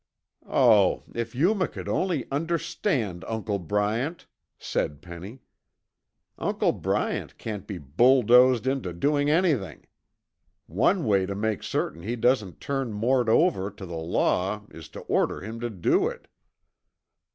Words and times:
"Oh, 0.49 1.03
if 1.13 1.35
Yuma 1.35 1.67
could 1.67 1.87
only 1.87 2.25
understand 2.31 3.23
Uncle 3.27 3.59
Bryant!" 3.59 4.25
said 4.57 4.99
Penny. 4.99 5.41
"Uncle 6.39 6.71
Bryant 6.71 7.37
can't 7.37 7.67
be 7.67 7.77
bulldozed 7.77 8.65
into 8.65 8.93
doing 8.93 9.29
anything. 9.29 9.85
One 10.65 11.05
way 11.05 11.27
to 11.27 11.35
make 11.35 11.61
certain 11.61 12.01
he 12.01 12.15
doesn't 12.15 12.59
turn 12.59 12.93
Mort 12.93 13.29
over 13.29 13.69
to 13.69 13.85
the 13.85 13.93
law 13.95 14.63
is 14.71 14.89
to 14.89 15.01
order 15.01 15.41
him 15.41 15.59
to 15.59 15.69
do 15.69 16.07
it." 16.07 16.27